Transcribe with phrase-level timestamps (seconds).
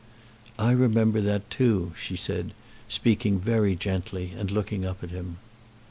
[0.57, 2.53] "I remember that too," she said,
[2.87, 5.37] speaking very gently and looking up at him.